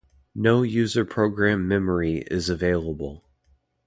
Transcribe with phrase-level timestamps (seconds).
[0.33, 3.23] No user program memory is available.